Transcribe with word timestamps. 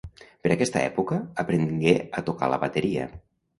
Per 0.45 0.51
aquesta 0.55 0.81
època, 0.85 1.19
aprengué 1.45 1.95
a 2.01 2.25
tocar 2.33 2.51
la 2.57 2.61
bateria. 2.67 3.09